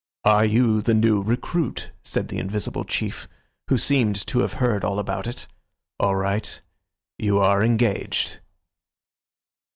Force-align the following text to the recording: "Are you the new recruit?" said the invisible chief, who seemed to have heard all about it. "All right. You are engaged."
"Are 0.25 0.45
you 0.45 0.81
the 0.81 0.95
new 0.95 1.21
recruit?" 1.21 1.91
said 2.03 2.29
the 2.29 2.39
invisible 2.39 2.83
chief, 2.83 3.27
who 3.67 3.77
seemed 3.77 4.15
to 4.25 4.39
have 4.39 4.53
heard 4.53 4.83
all 4.83 4.97
about 4.97 5.27
it. 5.27 5.45
"All 5.99 6.15
right. 6.15 6.59
You 7.19 7.37
are 7.37 7.61
engaged." 7.63 8.39